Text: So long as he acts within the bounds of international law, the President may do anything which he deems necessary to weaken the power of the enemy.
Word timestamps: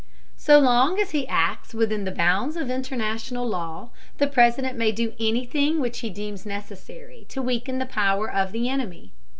So 0.35 0.57
long 0.57 0.97
as 0.99 1.11
he 1.11 1.27
acts 1.27 1.75
within 1.75 2.05
the 2.05 2.11
bounds 2.11 2.55
of 2.55 2.71
international 2.71 3.47
law, 3.47 3.91
the 4.17 4.25
President 4.25 4.75
may 4.75 4.91
do 4.91 5.13
anything 5.19 5.79
which 5.79 5.99
he 5.99 6.09
deems 6.09 6.43
necessary 6.43 7.27
to 7.29 7.39
weaken 7.39 7.77
the 7.77 7.85
power 7.85 8.27
of 8.27 8.51
the 8.51 8.67
enemy. 8.67 9.13